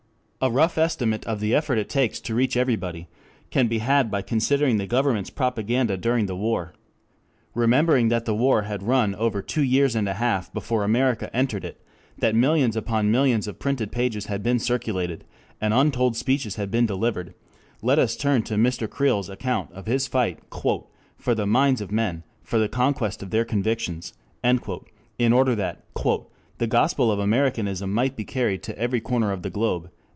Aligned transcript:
A 0.43 0.49
rough 0.49 0.75
estimate 0.79 1.23
of 1.27 1.39
the 1.39 1.53
effort 1.53 1.77
it 1.77 1.87
takes 1.87 2.19
to 2.21 2.33
reach 2.33 2.57
"everybody" 2.57 3.07
can 3.51 3.67
be 3.67 3.77
had 3.77 4.09
by 4.09 4.23
considering 4.23 4.77
the 4.77 4.87
Government's 4.87 5.29
propaganda 5.29 5.97
during 5.97 6.25
the 6.25 6.35
war. 6.35 6.73
Remembering 7.53 8.07
that 8.07 8.25
the 8.25 8.33
war 8.33 8.63
had 8.63 8.81
run 8.81 9.13
over 9.13 9.43
two 9.43 9.61
years 9.61 9.95
and 9.95 10.09
a 10.09 10.15
half 10.15 10.51
before 10.51 10.83
America 10.83 11.29
entered 11.31 11.63
it, 11.63 11.79
that 12.17 12.33
millions 12.33 12.75
upon 12.75 13.11
millions 13.11 13.47
of 13.47 13.59
printed 13.59 13.91
pages 13.91 14.25
had 14.25 14.41
been 14.41 14.57
circulated 14.57 15.25
and 15.61 15.75
untold 15.75 16.15
speeches 16.17 16.55
had 16.55 16.71
been 16.71 16.87
delivered, 16.87 17.35
let 17.83 17.99
us 17.99 18.17
turn 18.17 18.41
to 18.41 18.55
Mr. 18.55 18.89
Creel's 18.89 19.29
account 19.29 19.71
of 19.73 19.85
his 19.85 20.07
fight 20.07 20.39
"for 21.19 21.35
the 21.35 21.45
minds 21.45 21.81
of 21.81 21.91
men, 21.91 22.23
for 22.41 22.57
the 22.57 22.67
conquest 22.67 23.21
of 23.21 23.29
their 23.29 23.45
convictions" 23.45 24.15
in 24.43 25.33
order 25.33 25.53
that 25.53 25.83
"the 26.57 26.65
gospel 26.67 27.11
of 27.11 27.19
Americanism 27.19 27.93
might 27.93 28.15
be 28.15 28.25
carried 28.25 28.63
to 28.63 28.75
every 28.79 28.99
corner 28.99 29.31
of 29.31 29.43
the 29.43 29.51
globe." 29.51 29.91